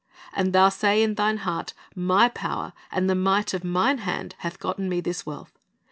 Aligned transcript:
And 0.33 0.51
thou 0.51 0.69
say 0.69 1.03
in 1.03 1.13
thine 1.13 1.37
heart, 1.45 1.75
My 1.95 2.27
power 2.27 2.73
and 2.91 3.07
the 3.07 3.13
might 3.13 3.53
of 3.53 3.63
mine 3.63 3.99
hand 3.99 4.33
hath 4.39 4.57
gotten 4.59 4.89
me 4.89 4.99
this 4.99 5.27
wealth. 5.27 5.59